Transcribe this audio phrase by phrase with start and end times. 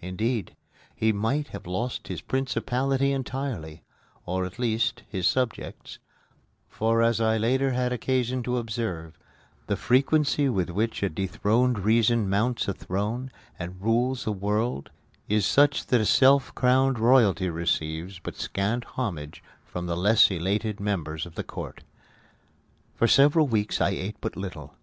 [0.00, 0.56] Indeed,
[0.96, 3.84] he might have lost his principality entirely
[4.24, 6.00] or, at least, his subjects;
[6.68, 9.16] for, as I later had occasion to observe,
[9.68, 13.30] the frequency with which a dethroned reason mounts a throne
[13.60, 14.90] and rules a world
[15.28, 21.26] is such that self crowned royalty receives but scant homage from the less elated members
[21.26, 21.84] of the court.
[22.96, 24.74] For several weeks I ate but little.